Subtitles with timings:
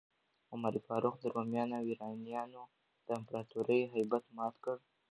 [0.53, 2.61] عمر فاروق د رومیانو او ایرانیانو
[3.05, 4.75] د امپراتوریو هیبت مات کړ.